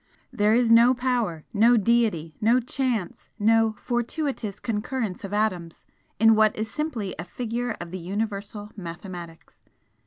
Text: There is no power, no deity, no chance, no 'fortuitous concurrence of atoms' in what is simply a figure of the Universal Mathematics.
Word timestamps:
There 0.33 0.55
is 0.55 0.71
no 0.71 0.95
power, 0.95 1.43
no 1.53 1.77
deity, 1.77 2.35
no 2.41 2.59
chance, 2.59 3.29
no 3.37 3.75
'fortuitous 3.77 4.59
concurrence 4.59 5.23
of 5.23 5.31
atoms' 5.31 5.85
in 6.19 6.33
what 6.33 6.55
is 6.55 6.71
simply 6.71 7.13
a 7.19 7.23
figure 7.23 7.77
of 7.79 7.91
the 7.91 7.99
Universal 7.99 8.71
Mathematics. 8.75 9.59